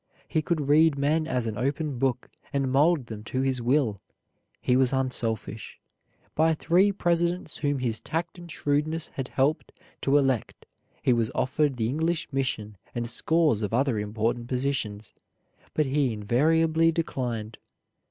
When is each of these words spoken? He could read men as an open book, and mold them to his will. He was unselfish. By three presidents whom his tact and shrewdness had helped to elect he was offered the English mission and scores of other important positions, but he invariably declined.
He 0.27 0.41
could 0.41 0.61
read 0.61 0.97
men 0.97 1.27
as 1.27 1.45
an 1.45 1.59
open 1.59 1.99
book, 1.99 2.27
and 2.51 2.71
mold 2.71 3.05
them 3.05 3.23
to 3.25 3.41
his 3.41 3.61
will. 3.61 4.01
He 4.59 4.75
was 4.75 4.91
unselfish. 4.91 5.79
By 6.33 6.55
three 6.55 6.91
presidents 6.91 7.57
whom 7.57 7.77
his 7.77 7.99
tact 7.99 8.39
and 8.39 8.51
shrewdness 8.51 9.09
had 9.09 9.27
helped 9.27 9.71
to 10.01 10.17
elect 10.17 10.65
he 11.03 11.13
was 11.13 11.29
offered 11.35 11.77
the 11.77 11.87
English 11.87 12.27
mission 12.33 12.77
and 12.95 13.07
scores 13.07 13.61
of 13.61 13.75
other 13.75 13.99
important 13.99 14.47
positions, 14.47 15.13
but 15.75 15.85
he 15.85 16.11
invariably 16.13 16.91
declined. 16.91 17.59